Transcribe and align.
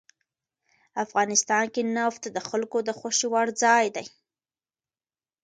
افغانستان 1.05 1.65
کې 1.73 1.81
نفت 1.97 2.23
د 2.35 2.37
خلکو 2.49 2.77
د 2.87 2.89
خوښې 2.99 3.27
وړ 3.33 3.47
ځای 3.63 3.85
دی. 3.95 4.05